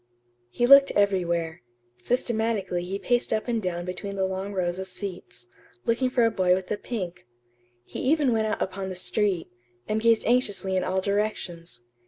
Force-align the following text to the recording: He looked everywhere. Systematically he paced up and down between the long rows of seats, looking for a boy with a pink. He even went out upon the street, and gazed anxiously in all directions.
He 0.49 0.65
looked 0.65 0.89
everywhere. 0.95 1.61
Systematically 2.01 2.83
he 2.83 2.97
paced 2.97 3.31
up 3.31 3.47
and 3.47 3.61
down 3.61 3.85
between 3.85 4.15
the 4.15 4.25
long 4.25 4.51
rows 4.51 4.79
of 4.79 4.87
seats, 4.87 5.45
looking 5.85 6.09
for 6.09 6.25
a 6.25 6.31
boy 6.31 6.55
with 6.55 6.71
a 6.71 6.77
pink. 6.77 7.27
He 7.85 7.99
even 7.99 8.33
went 8.33 8.47
out 8.47 8.61
upon 8.63 8.89
the 8.89 8.95
street, 8.95 9.51
and 9.87 10.01
gazed 10.01 10.25
anxiously 10.25 10.75
in 10.75 10.83
all 10.83 11.01
directions. 11.01 11.81